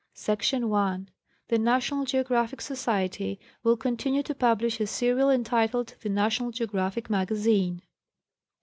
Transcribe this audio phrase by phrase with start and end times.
[0.15, 1.09] Suction 1.
[1.49, 7.83] The National Geographic Society will continue to publish a serial entitled The National Geographic Magazine.